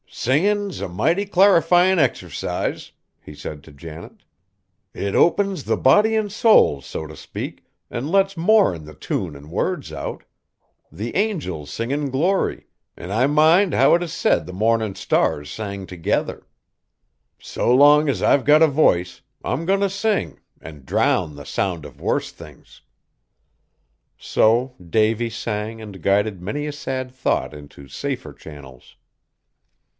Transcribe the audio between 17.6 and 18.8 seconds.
long as I've got a